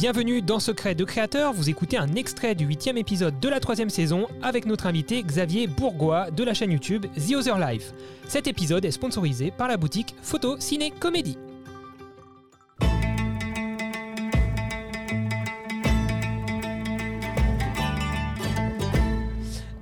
[0.00, 3.90] Bienvenue dans Secret de Créateur, vous écoutez un extrait du huitième épisode de la troisième
[3.90, 7.92] saison avec notre invité Xavier Bourgois de la chaîne YouTube The Other Life.
[8.26, 11.36] Cet épisode est sponsorisé par la boutique Photo Ciné Comédie.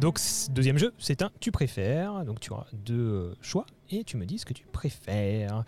[0.00, 0.19] Donc,
[0.50, 2.25] deuxième jeu, c'est un tu préfères.
[2.25, 5.62] Donc, tu auras deux choix et tu me dis ce que tu préfères.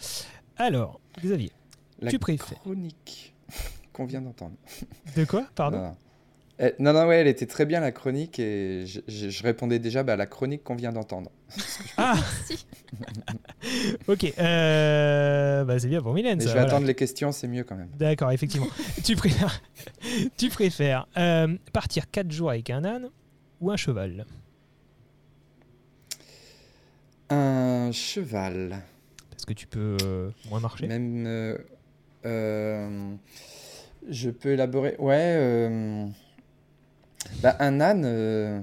[0.57, 1.53] Alors, Xavier,
[2.01, 2.59] La Tu préfères.
[2.59, 3.33] chronique
[4.01, 4.57] qu'on vient d'entendre.
[5.17, 5.45] de quoi?
[5.55, 5.77] Pardon?
[5.77, 5.97] Non, non.
[6.63, 9.79] Eh, non, non, ouais, elle était très bien la chronique et je, je- je répondais
[9.79, 11.31] déjà bah, à la chronique qu'on vient d'entendre.
[11.99, 12.15] Ah
[12.47, 12.67] Si.
[14.09, 16.41] Ok, euh, bah c'est bien pour Mylène.
[16.41, 16.73] Ça, je vais voilà.
[16.73, 17.91] attendre les questions, c'est mieux quand même.
[17.99, 18.69] D'accord, effectivement.
[19.05, 19.61] tu préfères,
[20.39, 23.11] tu préfères euh, partir 4 jours avec un âne
[23.61, 24.25] ou un cheval?
[27.29, 28.83] Un cheval,
[29.31, 30.87] Parce que tu peux euh, moins marcher.
[30.89, 31.25] même.
[31.27, 31.59] euh,
[32.27, 33.15] euh,
[34.09, 34.97] je peux élaborer.
[34.99, 35.37] Ouais.
[35.39, 36.07] euh,
[37.43, 38.61] bah, un âne, euh,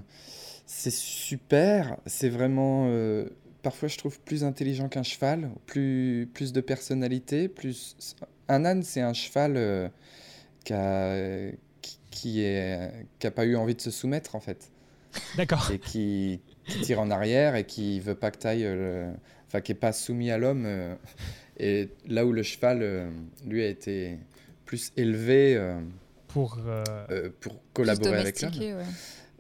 [0.66, 1.98] c'est super.
[2.06, 2.88] C'est vraiment.
[2.88, 3.30] euh,
[3.64, 7.48] parfois, je trouve plus intelligent qu'un cheval, plus, plus de personnalité.
[7.48, 7.96] Plus...
[8.48, 9.92] Un âne, c'est un cheval
[10.64, 11.52] qui a,
[11.82, 14.72] qui, qui est, qui a pas eu envie de se soumettre, en fait.
[15.36, 15.70] D'accord.
[15.72, 18.68] et qui, qui tire en arrière et qui veut pas que tu ailles.
[19.48, 20.68] Enfin, qui est pas soumis à l'homme.
[21.60, 23.10] et là où le cheval,
[23.46, 24.18] lui, a été
[24.68, 25.80] plus élevé euh,
[26.28, 28.52] Pour euh, euh, pour collaborer avec l'homme.
[28.54, 28.84] ouais.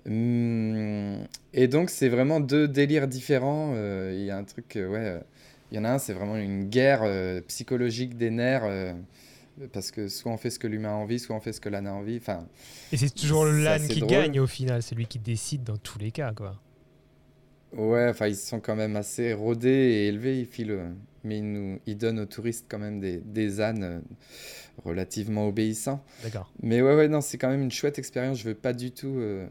[0.08, 3.74] Hum, et donc, c'est vraiment deux délires différents.
[3.76, 5.00] euh, Il y a un truc, euh, ouais.
[5.00, 5.20] euh,
[5.72, 8.64] Il y en a un, c'est vraiment une guerre euh, psychologique des nerfs.
[8.66, 8.94] euh,
[9.74, 11.68] parce que soit on fait ce que l'humain a envie, soit on fait ce que
[11.68, 12.18] l'âne a envie.
[12.18, 12.46] Enfin,
[12.92, 14.12] Et c'est toujours l'âne qui drôle.
[14.12, 16.56] gagne au final, c'est lui qui décide dans tous les cas, quoi.
[17.78, 20.90] Ouais, enfin, ils sont quand même assez rodés et élevés, ils filent, euh,
[21.24, 24.00] mais ils, nous, ils donnent aux touristes quand même des, des ânes euh,
[24.84, 26.04] relativement obéissants.
[26.20, 26.54] D'accord.
[26.64, 28.40] Mais ouais, ouais, non, c'est quand même une chouette expérience.
[28.40, 29.18] Je veux pas du tout.
[29.20, 29.48] euh,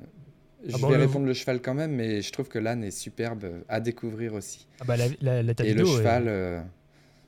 [0.66, 2.84] je Ah bah, vais le- répondre le cheval quand même, mais je trouve que l'âne
[2.84, 4.66] est superbe à découvrir aussi.
[4.80, 6.60] Ah bah la, la, la et le cheval, euh,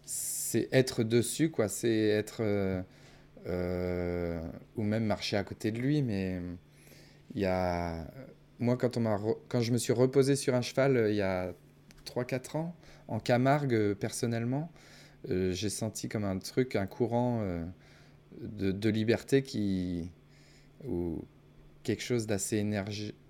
[0.04, 1.68] c'est être dessus, quoi.
[1.68, 2.38] C'est être.
[2.42, 2.82] euh,
[3.46, 4.40] euh,
[4.76, 6.40] ou même marcher à côté de lui, mais
[7.34, 8.06] il y a.
[8.60, 11.22] Moi, quand, on m'a quand je me suis reposé sur un cheval euh, il y
[11.22, 11.52] a
[12.06, 12.74] 3-4 ans,
[13.06, 14.70] en Camargue, euh, personnellement,
[15.30, 17.42] euh, j'ai senti comme un truc, un courant
[18.40, 20.10] de, de liberté qui.
[20.86, 21.22] ou
[21.84, 22.64] quelque chose d'assez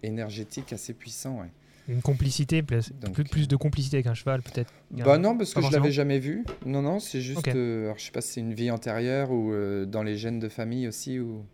[0.03, 1.50] énergétique, assez puissant, ouais.
[1.88, 4.72] une complicité, plus, Donc- plus, de complicité avec un cheval, peut-être.
[4.91, 5.83] Bah non, parce que je forcément.
[5.84, 6.44] l'avais jamais vu.
[6.67, 7.38] Non, non, c'est juste.
[7.38, 7.49] Ok.
[7.55, 9.53] euh, alors, je sais pas si c'est une vie antérieure ou
[9.87, 11.44] dans les gènes de famille aussi, où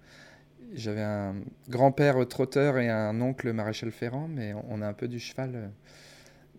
[0.74, 1.36] j'avais un
[1.68, 5.52] grand-père trotteur et un oncle maréchal ferrant, mais on- a un peu du cheval.
[5.54, 5.68] euh.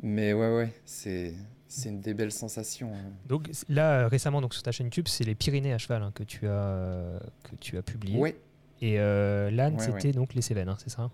[0.03, 1.33] Mais ouais, ouais, c'est
[1.67, 2.91] c'est une des belles sensations.
[2.93, 3.11] hein.
[3.27, 6.23] Donc là, récemment, donc, sur ta chaîne YouTube, c'est les Pyrénées à cheval hein, que,
[6.23, 8.17] tu as, que tu as publié.
[8.17, 8.35] Ouais,
[8.81, 11.09] Et euh, l'âne, Ouais, c'était donc les Cévennes, hein, c'est ça?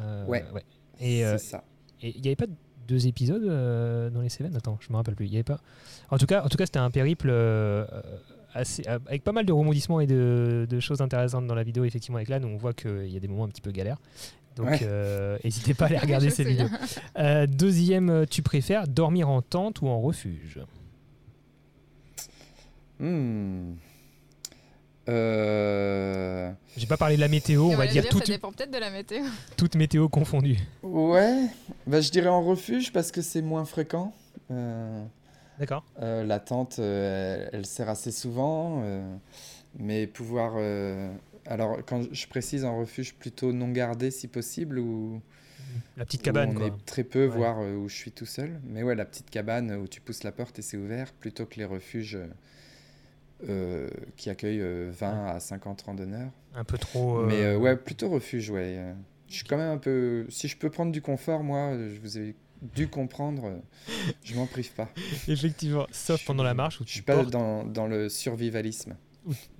[0.00, 0.44] Euh, Ouais.
[1.00, 1.64] Et euh, c'est ça.
[2.02, 2.46] et il n'y avait pas
[2.86, 5.26] deux épisodes euh, dans les Cévennes Attends, je me rappelle plus.
[5.26, 5.60] Il y avait pas.
[6.10, 7.84] En tout cas, en tout cas, c'était un périple euh,
[8.54, 11.84] assez, euh, avec pas mal de rebondissements et de, de choses intéressantes dans la vidéo.
[11.84, 13.98] Effectivement, avec l'âne, on voit qu'il y a des moments un petit peu galères.
[14.56, 14.78] Donc, Ouais.
[14.82, 16.68] euh, n'hésitez pas à aller regarder ces vidéos.
[17.48, 20.60] deuxième, tu préfères dormir en tente ou en refuge?
[22.98, 23.74] Hmm.
[25.08, 28.72] Euh, J'ai pas parlé de la météo, on va dire veux toute, Ça dépend peut-être
[28.72, 29.22] de la météo.
[29.56, 30.58] toute météo confondue.
[30.82, 31.46] Ouais,
[31.86, 34.12] bah, je dirais en refuge parce que c'est moins fréquent.
[34.50, 35.04] Euh,
[35.58, 39.16] D'accord Euh, la tente, euh, elle, elle sert assez souvent, euh,
[39.78, 40.56] mais pouvoir.
[41.46, 45.20] alors, quand je- précise en refuge, plutôt non gardé si possible, ou
[45.96, 46.66] La petite où cabane, on quoi.
[46.66, 47.36] est très peu, Ouais.
[47.36, 48.60] voire où je suis tout seul.
[48.64, 51.56] Mais ouais, la petite cabane où tu pousses la porte et c'est ouvert, plutôt que
[51.56, 52.18] les refuges
[53.48, 56.30] euh, qui accueillent euh, 20 à 50 randonneurs.
[56.54, 57.18] Un peu trop.
[57.20, 58.94] euh, Mais ouais, plutôt refuge, ouais.
[59.28, 60.26] Je suis quand même un peu.
[60.28, 62.34] Si je peux prendre du confort, moi, je vous ai
[62.74, 63.60] dû comprendre,
[64.24, 64.88] je m'en prive pas.
[65.28, 68.96] Effectivement, sauf Je pendant la marche où Je tu suis pas dans, dans le survivalisme.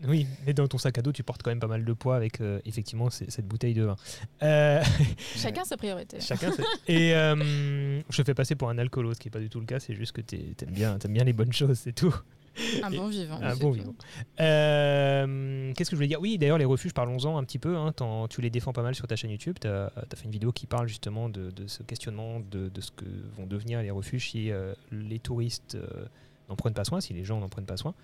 [0.07, 2.15] Oui, mais dans ton sac à dos, tu portes quand même pas mal de poids
[2.15, 3.97] avec euh, effectivement cette bouteille de vin.
[4.45, 4.81] Euh,
[5.37, 6.21] Chacun sa priorité.
[6.21, 6.53] chacun.
[6.53, 6.63] c'est-
[6.93, 9.59] Et euh, je te fais passer pour un alcoolo, ce qui n'est pas du tout
[9.59, 9.81] le cas.
[9.81, 12.15] C'est juste que tu aimes bien, aimes bien les bonnes choses, c'est tout.
[12.83, 13.39] Un bon vivant.
[13.43, 13.79] Un c'est bon tout.
[13.79, 13.95] vivant.
[14.41, 16.21] Euh, Qu'est-ce que je voulais dire?
[16.21, 17.77] Oui, d'ailleurs, les refuges, parlons-en un petit peu.
[17.77, 17.93] hein,
[18.31, 19.57] tu les défends pas mal sur ta chaîne YouTube.
[19.61, 22.91] Tu as, fait une vidéo qui parle justement de, de ce questionnement, de, de ce
[22.91, 23.05] que
[23.37, 26.07] vont devenir les refuges si euh, les touristes euh,
[26.49, 27.95] n'en prennent pas soin, si les gens n'en prennent pas soin.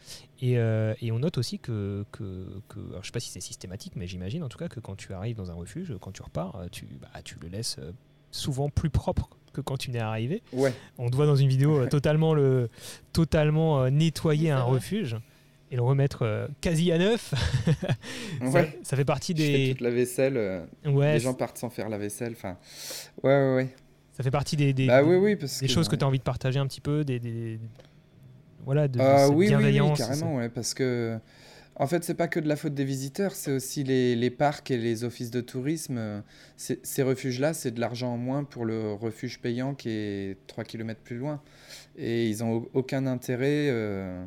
[0.40, 3.94] Et, et on note aussi que, que, que alors, je sais pas si c'est systématique,
[3.96, 6.60] mais j'imagine en tout cas que quand tu arrives dans un refuge, quand tu repars,
[6.72, 7.78] tu, bah, tu le laisses
[8.32, 10.42] souvent plus propre que quand tu n'es arrivé.
[10.52, 12.68] Ouais, On te voit dans une vidéo euh, totalement, le,
[13.12, 14.72] totalement euh, nettoyer un vrai.
[14.72, 15.16] refuge.
[15.70, 17.32] et le remettre euh, quasi à neuf.
[18.40, 18.78] ça, Ouais.
[18.82, 19.70] ça fait partie Je fais des.
[19.72, 20.36] toute la vaisselle.
[20.36, 22.32] euh, Ouais, les gens partent sans faire la vaisselle.
[22.36, 22.56] Enfin,
[23.22, 23.68] ouais, ouais, ouais.
[24.12, 26.04] ça fait partie des, des, Bah des- oui, oui, parce des que choses que tu
[26.04, 27.18] as envie de partager un petit peu, des.
[27.18, 27.58] des-
[28.64, 29.98] voilà, de, de Ah cette oui, oui, oui, bienveillance.
[29.98, 31.18] carrément, ouais, parce que
[31.76, 34.70] en fait, c'est pas que de la faute des visiteurs, c'est aussi les, les parcs
[34.70, 35.96] et les offices de tourisme.
[35.98, 36.20] euh,
[36.56, 41.00] Ces refuges-là, c'est de l'argent en moins pour le refuge payant qui est 3 km
[41.02, 41.40] plus loin.
[41.96, 44.24] Et ils ont au- aucun intérêt euh,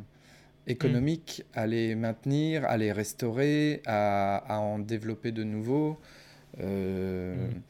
[0.67, 5.99] économique à les maintenir, à les restaurer, à, à en développer de nouveaux.
[6.61, 7.61] Euh, Mm.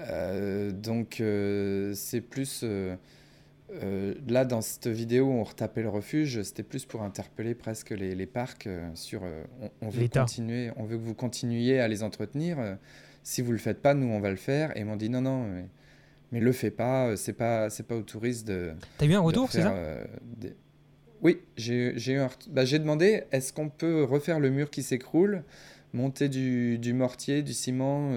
[0.00, 1.22] euh, donc,
[1.94, 2.64] c'est plus.
[3.82, 6.42] Euh, là, dans cette vidéo, où on retapait le refuge.
[6.42, 9.22] C'était plus pour interpeller presque les, les parcs euh, sur.
[9.24, 12.58] euh, on, on veut continuer, on veut que vous continuiez à les entretenir.
[13.22, 14.76] si vous le faites pas, nous on va le faire.
[14.76, 15.64] Et ils m'ont dit non, non, mais,
[16.32, 17.16] mais le fais pas.
[17.16, 18.72] C'est pas, c'est pas aux touristes de.
[18.98, 19.74] T'as eu un retour, c'est ça?
[20.38, 20.54] des-
[21.22, 24.82] Oui, j'ai j'ai eu un bah, j'ai demandé est-ce qu'on peut refaire le mur qui
[24.82, 25.44] s'écroule,
[25.92, 28.10] monter du, du mortier, du ciment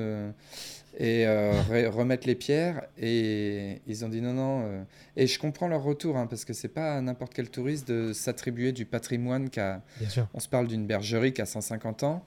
[0.97, 4.61] et euh, re- remettre les pierres Et ils ont dit non, non.
[4.65, 4.83] euh.
[5.17, 8.13] Et je comprends leur retour hein, parce que c'est pas à n'importe quel touriste de
[8.13, 9.81] s'attribuer du patrimoine qu'a.
[9.99, 10.27] Bien sûr.
[10.33, 12.25] On se parle d'une bergerie qui a 150 ans.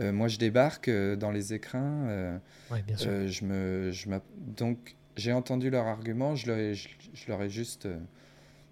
[0.00, 2.40] Euh, moi, je débarque euh, dans les écrins.
[2.70, 3.10] Ouais, bien sûr.
[3.26, 4.08] je me, je
[4.56, 7.88] donc j'ai entendu leur argument, je leur ai, je, je leur ai juste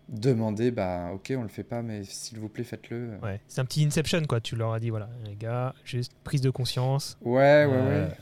[0.09, 3.19] demandé, bah ok, on le fait pas, mais s'il vous plaît, faites-le.
[3.23, 3.41] Ouais.
[3.49, 4.41] C'est un petit inception, quoi.
[4.41, 7.19] Tu leur as dit, voilà, les gars, juste prise de conscience.
[7.23, 8.15] Ouais, ouais, Euh, ouais.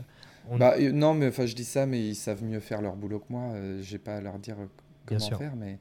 [0.49, 2.97] On- Bah, euh, non, mais enfin, je dis ça, mais ils savent mieux faire leur
[2.97, 3.53] boulot que moi.
[3.53, 4.67] euh, j'ai pas à leur dire euh,
[5.07, 5.39] Bien comment sûr.
[5.39, 5.79] faire, mais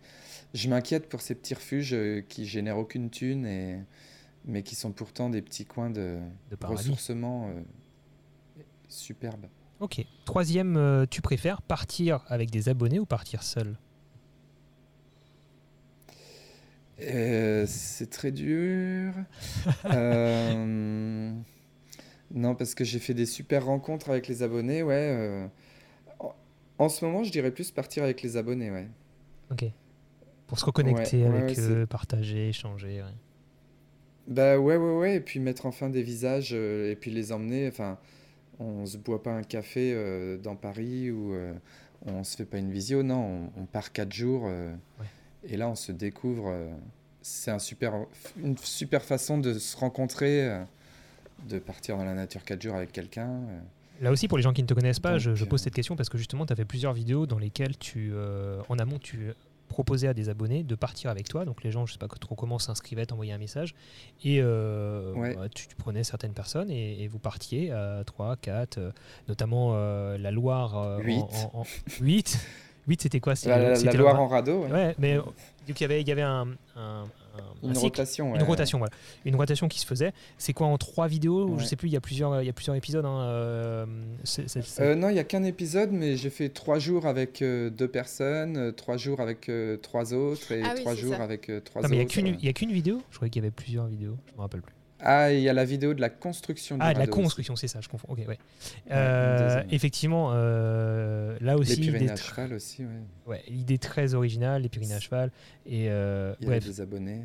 [0.53, 3.79] je m'inquiète pour ces petits refuges euh, qui génèrent aucune thune et
[4.45, 6.19] mais qui sont pourtant des petits coins de
[6.61, 7.61] ressourcement euh,
[8.89, 9.45] superbes.
[9.79, 10.05] Ok.
[10.25, 13.77] Troisième, tu préfères partir avec des abonnés ou partir seul?
[17.01, 19.13] Euh, c'est très dur.
[19.85, 21.33] Euh,
[22.33, 24.95] non, parce que j'ai fait des super rencontres avec les abonnés, ouais.
[24.95, 25.47] euh,
[26.19, 26.35] En,
[26.79, 28.87] en ce moment, je dirais plus partir avec les abonnés, ouais.
[29.51, 29.65] Ok.
[30.47, 33.01] Pour se reconnecter Ouais, ouais, avec ouais, eux, partager, échanger.
[33.01, 33.13] ouais.
[34.27, 35.15] Bah ouais, ouais, ouais.
[35.15, 37.67] Et puis mettre enfin des visages euh, et puis les emmener.
[37.67, 37.97] Enfin,
[38.59, 41.53] on se boit pas un café euh, dans Paris ou euh,
[42.05, 43.03] on se fait pas une visio.
[43.03, 44.43] Non, on, on part quatre jours.
[44.47, 45.05] euh, Ouais.
[45.45, 46.47] Et là, on se découvre.
[46.47, 46.69] euh,
[47.21, 48.05] c'est un super,
[48.41, 50.63] une super façon de se rencontrer, euh,
[51.47, 53.29] de partir dans la nature quatre jours avec quelqu'un.
[53.29, 53.59] euh.
[54.01, 55.63] Là aussi, pour les gens qui ne te connaissent pas, je, Donc, je pose euh,
[55.65, 58.77] cette question parce que justement, tu as fait plusieurs vidéos dans lesquelles tu, euh, en
[58.79, 59.31] amont, tu
[59.69, 61.45] proposais à des abonnés de partir avec toi.
[61.45, 63.73] Donc les gens, je sais pas trop comment, s'inscrivaient, t'envoyaient un message.
[64.23, 65.35] Et euh, Ouais.
[65.35, 68.91] bah, tu, tu prenais certaines personnes et, et vous partiez à 3, 4, euh,
[69.27, 70.77] notamment euh, la Loire.
[70.77, 71.19] euh, Huit.
[71.53, 71.65] En, en- en-
[72.01, 72.39] 8
[72.87, 74.71] 8, c'était quoi C'était La, Loire en radeau, ouais.
[74.71, 75.33] Ouais, mais donc
[75.69, 77.85] il y avait, il y avait un, un- un- un une cycle.
[77.87, 78.35] rotation.
[78.35, 78.93] Une rotation, voilà.
[79.25, 80.11] Une rotation qui se faisait.
[80.37, 81.65] C'est quoi en trois vidéos Je Ouais.
[81.65, 83.05] sais plus, il y a plusieurs, il y a plusieurs épisodes.
[83.05, 83.85] hein, euh,
[84.79, 87.87] Euh, non, il n'y a qu'un épisode, mais j'ai fait trois jours avec euh, deux
[87.87, 91.23] personnes, euh, trois jours avec euh, trois autres et Ah oui, trois jours ça.
[91.23, 92.13] avec euh, trois Non, mais il n'y a autres.
[92.13, 94.17] qu'une il y a qu'une vidéo Je croyais qu'il y avait plusieurs vidéos.
[94.27, 94.73] Je me rappelle plus.
[95.05, 97.67] Ah, il y a la vidéo de la construction du Ah, de la construction, c'est
[97.67, 98.07] ça, je confonds.
[98.09, 98.39] Ok, ouais.
[98.91, 102.89] Euh, effectivement, euh, là aussi, Les Pyrénées à tr- cheval aussi, ouais.
[103.27, 105.31] ouais, idée très originale, les Pyrénées à cheval.
[105.65, 107.21] Et euh, Il y bref, des abonnés.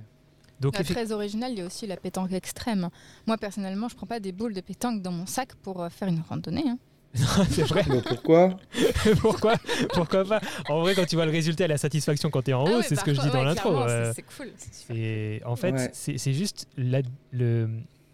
[0.60, 2.88] donc très original, il y a aussi la pétanque extrême.
[3.26, 6.08] Moi, personnellement, je prends pas des boules de pétanque dans mon sac pour euh, faire
[6.08, 6.64] une randonnée.
[6.68, 6.78] hein.
[7.50, 7.82] c'est vrai.
[7.88, 8.56] Mais pourquoi
[9.20, 9.54] pourquoi,
[9.94, 12.54] pourquoi pas En vrai, quand tu vois le résultat et la satisfaction quand tu es
[12.54, 13.76] en Ah haut, ouais, c'est ce que je dis dans ouais, l'intro.
[13.82, 14.48] euh, c'est- cool.
[14.56, 15.90] C'est en fait, Ouais.
[15.92, 17.68] c'est c'est juste la- le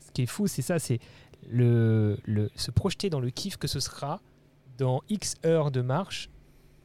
[0.07, 1.01] ce qui est fou, c'est ça, c'est
[1.51, 4.21] le, le se projeter dans le kiff que ce sera
[4.79, 6.31] dans X heures de marche.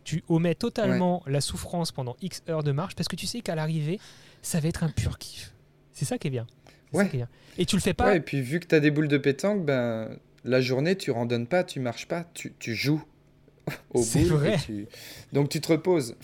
[0.04, 3.54] Tu omets totalement la souffrance pendant X heures de marche parce que tu sais qu'à
[3.56, 4.00] l'arrivée,
[4.42, 5.54] ça va être un pur kiff.
[5.92, 6.48] C'est ça qui est bien.
[6.92, 7.08] Ouais.
[7.08, 7.28] qui est bien.
[7.60, 8.06] Et tu le fais pas.
[8.08, 10.10] Ouais, et puis vu que tu as des boules de pétanque, ben,
[10.50, 13.04] la journée, tu randonnes pas, tu marches pas, tu, tu joues
[13.94, 14.30] au C'est boule.
[14.34, 14.58] vrai.
[14.58, 14.88] tu-
[15.34, 16.16] Donc tu te reposes.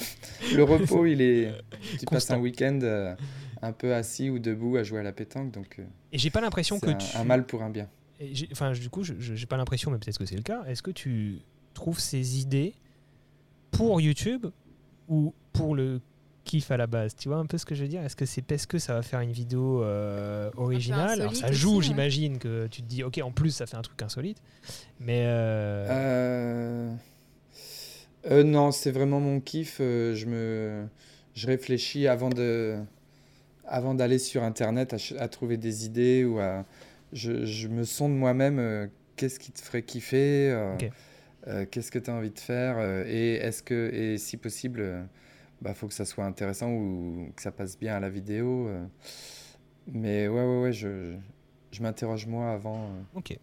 [0.55, 1.53] Le repos, il est.
[1.99, 3.15] Tu passes un week-end euh,
[3.61, 6.41] un peu assis ou debout à jouer à la pétanque, donc euh, Et j'ai pas
[6.41, 7.15] l'impression que un, tu.
[7.17, 7.87] un mal pour un bien.
[8.19, 10.63] Et Enfin, du coup, j'ai pas l'impression, mais peut-être que c'est le cas.
[10.65, 11.39] Est-ce que tu
[11.73, 12.73] trouves ces idées
[13.71, 14.47] pour YouTube
[15.09, 15.99] ou pour le
[16.45, 18.01] kiff à la base Tu vois un peu ce que je veux dire?
[18.03, 21.19] Est-ce que c'est parce que ça va faire une vidéo euh, originale?
[21.21, 21.83] Alors, Ça joue, aussi, ouais.
[21.83, 24.37] j'imagine que tu te dis, ok, en plus ça fait un truc insolite.
[24.99, 26.93] Mais euh, Euh,
[28.31, 29.77] euh, non, c'est vraiment mon kiff.
[29.79, 30.87] je me,
[31.35, 32.77] je réfléchis avant de,
[33.65, 36.65] avant d'aller sur Internet à, ch- à trouver des idées ou à,
[37.13, 38.59] je, je me sonde moi-même.
[38.59, 40.75] euh, qu'est-ce qui te ferait kiffer euh,
[41.47, 44.79] euh, Qu'est-ce que tu as envie de faire euh, Et est-ce que, et si possible,
[44.81, 45.03] euh,
[45.61, 48.67] bah, faut que ça soit intéressant ou que ça passe bien à la vidéo.
[48.67, 48.85] euh.
[49.87, 51.17] Mais ouais, ouais, ouais, je, je,
[51.71, 52.85] je m'interroge moi avant.
[52.85, 53.37] euh, Ok.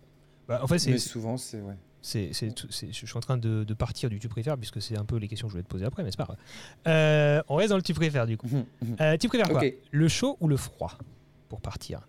[0.48, 1.76] Bah, en fait, c'est mais souvent, c'est ouais.
[2.04, 4.98] C'est, c'est c'est- je suis en train de, de partir du tu préfères puisque c'est
[4.98, 6.36] un peu les questions que je voulais te poser après, mais c'est pas grave.
[6.88, 8.48] Euh, on reste dans le tu préfères du coup.
[9.00, 9.62] Euh, tu préfères quoi?
[9.92, 10.98] Le chaud ou le froid
[11.48, 12.08] pour partir?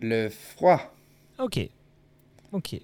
[0.00, 0.80] Le froid.
[1.38, 1.60] Ok.
[2.50, 2.74] Ok.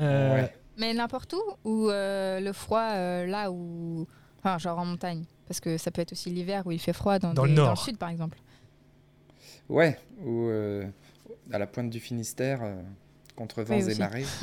[0.00, 0.54] Euh, Ouais.
[0.78, 4.06] Mais n'importe où ou euh, le froid euh, là où.
[4.38, 5.24] Enfin, genre en montagne?
[5.50, 7.54] Parce que ça peut être aussi l'hiver où il fait froid dans, Dans des- le
[7.56, 7.72] dans nord.
[7.72, 8.38] le sud, par exemple.
[9.68, 10.86] Ouais, ou euh,
[11.50, 12.80] à la pointe du Finistère, euh,
[13.34, 14.24] contre vents et marées.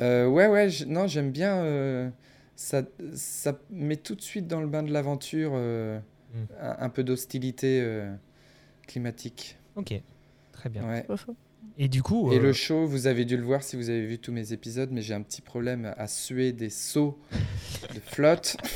[0.00, 1.56] Euh, ouais, ouais, non, j'aime bien.
[1.56, 2.08] euh,
[2.54, 2.82] ça,
[3.14, 5.98] ça met tout de suite dans le bain de l'aventure euh,
[6.34, 6.38] Mm.
[6.60, 8.14] un, un peu d'hostilité euh,
[8.86, 9.56] climatique.
[9.74, 9.94] Ok.
[10.52, 10.86] Très bien.
[10.86, 11.04] Ouais.
[11.78, 14.06] Et du coup, Et euh, le chaud, vous avez dû le voir si vous avez
[14.06, 17.18] vu tous mes épisodes, mais j'ai un petit problème à suer des seaux
[17.94, 18.56] de flotte.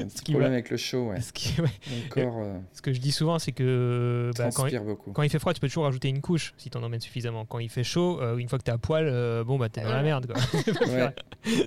[0.00, 1.20] Un petit qui problème va- avec le chaud, ouais.
[1.20, 1.68] ce, qui- ouais,
[2.08, 5.12] corps euh, ce que je dis souvent, c'est que bah, quand, beaucoup.
[5.12, 7.44] quand il fait froid, tu peux toujours rajouter une couche si t'en emmènes suffisamment.
[7.44, 9.82] Quand il fait chaud, euh, une fois que t'es à poil, euh, bon bah t'es
[9.82, 10.40] dans la merde quoi.
[10.64, 11.10] tu peux,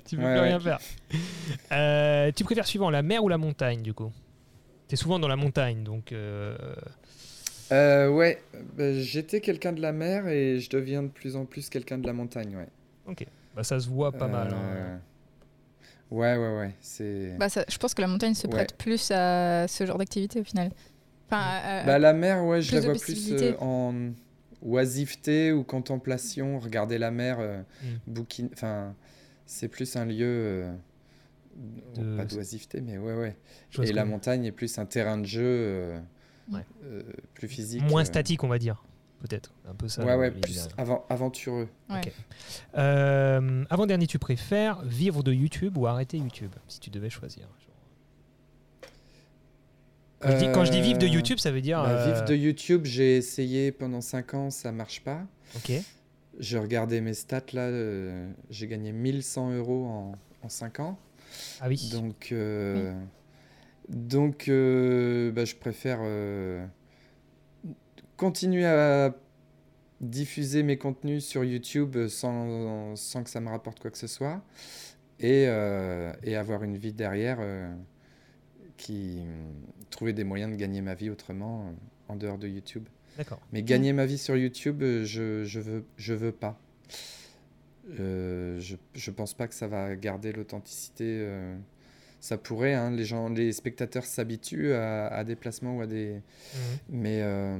[0.06, 0.78] tu peux plus rien faire.
[2.34, 4.10] Tu préfères suivant la mer ou la montagne du coup?
[4.88, 6.12] T'es souvent dans la montagne donc.
[7.70, 8.42] ouais,
[8.76, 12.06] bah, j'étais quelqu'un de la mer et je deviens de plus en plus quelqu'un de
[12.06, 13.26] la montagne, ouais.
[13.54, 14.52] bah, ça se voit pas mal.
[14.52, 15.00] hein.
[16.12, 16.74] Ouais, ouais, ouais.
[16.80, 17.36] C'est.
[17.38, 18.52] Bah, ça- je pense que la montagne se Ouais.
[18.52, 20.70] prête plus à ce genre d'activité au final.
[21.26, 23.52] Enfin, à- à- Bah, la mer, ouais, je plus la vois plus possibilités.
[23.54, 24.12] euh, en
[24.62, 26.58] oisiveté ou contemplation.
[26.58, 27.86] Regarder la mer, euh, Mm.
[28.12, 28.48] bouquin.
[28.52, 28.94] Enfin,
[29.46, 30.24] c'est plus un lieu.
[30.26, 30.72] euh,
[31.94, 33.36] De- Pas d'oisiveté, mais ouais, ouais.
[33.82, 36.00] Et la que- montagne est plus un terrain de jeu euh,
[36.50, 36.64] Ouais.
[36.84, 37.02] euh,
[37.34, 37.82] plus physique.
[37.90, 38.82] Moins euh, statique, on va dire.
[39.22, 39.52] Peut-être.
[39.68, 40.04] Un peu ça.
[40.04, 41.68] Ouais, ouais, plus avant- aventureux.
[41.90, 42.00] ouais.
[42.76, 47.46] Euh, avant-dernier, tu préfères vivre de YouTube ou arrêter YouTube Si tu devais choisir.
[50.20, 51.82] Quand, je, dis, quand je dis vivre de Euh, YouTube, ça veut dire.
[51.82, 55.20] bah, euh, Vivre de YouTube, j'ai essayé pendant 5 ans, ça marche pas.
[55.56, 55.72] Ok.
[56.38, 60.12] Je regardais mes stats là, euh, j'ai gagné 1100 euros en,
[60.42, 60.98] en 5 ans.
[61.60, 61.90] Ah oui.
[61.92, 62.92] Donc, euh,
[63.88, 66.64] donc euh, bah, je préfère euh,
[68.22, 69.12] continuer à
[70.00, 74.40] diffuser mes contenus sur YouTube sans, sans que ça me rapporte quoi que ce soit
[75.18, 77.74] et, euh, et avoir une vie derrière euh,
[78.76, 79.18] qui
[79.90, 82.84] trouver des moyens de gagner ma vie autrement euh, en dehors de YouTube.
[83.18, 83.40] D'accord.
[83.52, 86.60] Mais gagner ma vie sur YouTube, je, je veux, je veux pas.
[87.90, 91.28] Je, je pense pas que ça va garder l'authenticité.
[92.22, 96.12] Ça pourrait, hein, les gens, les spectateurs s'habituent à, à des placements ou à des.
[96.54, 96.78] Mhm.
[96.90, 97.58] Mais euh,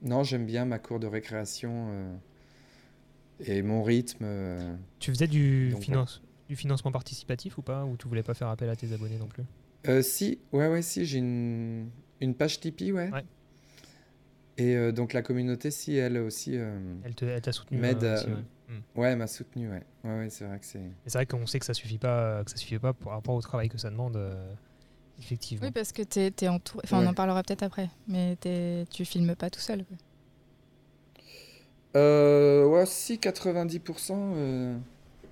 [0.00, 2.14] non, j'aime bien ma cour de récréation euh,
[3.40, 4.24] et mon rythme.
[4.24, 4.74] euh.
[4.98, 7.84] Tu faisais du, Donc, finance, du financement participatif ou pas?
[7.84, 9.44] Ou tu voulais pas faire appel à tes abonnés non plus?
[10.02, 13.10] Si, ouais, ouais, si, j'ai une, une page Tipeee, ouais.
[13.10, 13.24] Ouais.
[14.58, 18.04] Et euh, donc la communauté, si elle aussi, euh, Elle te- elle t'a soutenu M'aide
[18.04, 18.78] euh, aussi, ouais.
[18.96, 19.82] Ouais, elle m'a soutenu, ouais.
[20.04, 20.80] Ouais, ouais, c'est vrai que c'est.
[21.06, 23.40] C'est vrai qu'on sait que ça suffit pas, que ça suffit pas par rapport au
[23.40, 24.16] travail que ça demande.
[24.16, 24.52] euh,
[25.18, 25.66] effectivement.
[25.66, 26.82] Oui, parce que t'es es entouré.
[26.84, 27.88] Enfin, on en parlera peut-être après.
[28.08, 29.84] Mais t'es- tu filmes pas tout seul.
[29.84, 29.96] quoi.
[31.96, 34.76] Euh, ouais, si, 90%, euh,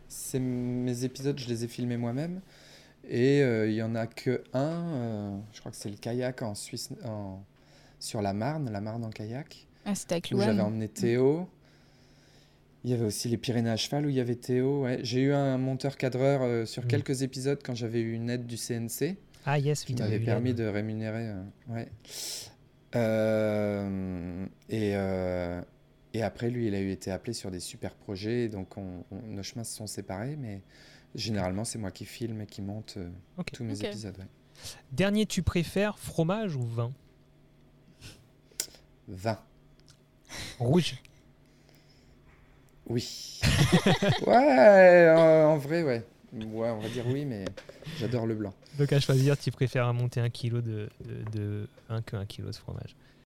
[0.08, 2.40] c'est mes épisodes, je les ai filmés moi-même.
[3.08, 6.42] Et euh, il y en a que un, euh, je crois que c'est le kayak
[6.42, 7.42] en Suisse, en-
[8.00, 11.48] sur la Marne, la Marne en kayak, Ah, c'était avec où j'avais emmené Théo.
[12.82, 14.82] Il y avait aussi les Pyrénées à cheval où il y avait Théo.
[14.84, 14.98] Ouais.
[15.02, 16.88] J'ai eu un monteur-cadreur euh, sur Mm.
[16.88, 19.16] quelques épisodes quand j'avais eu une aide du CNC.
[19.46, 21.28] Ah yes, qui oui, m'avait permis de rémunérer.
[21.28, 21.88] euh, ouais.
[22.96, 25.62] Euh, et, euh,
[26.14, 29.22] et après, lui, il a eu été appelé sur des super projets, donc on- on-
[29.22, 30.60] nos chemins se sont séparés, mais
[31.14, 33.10] généralement, c'est moi qui filme et qui monte euh,
[33.52, 34.16] tous mes épisodes.
[34.18, 34.26] ouais.
[34.92, 36.92] Dernier, tu préfères fromage ou vin?
[39.10, 39.38] 20.
[40.58, 40.96] Rouge.
[42.86, 43.40] Oui.
[44.26, 46.04] ouais, euh, en vrai, ouais.
[46.32, 47.44] Ouais, on va dire oui, mais
[47.98, 48.54] j'adore le blanc.
[48.78, 52.50] Donc à choisir, tu préfères monter un kilo de, de, de vin que un kilo
[52.50, 52.94] de fromage.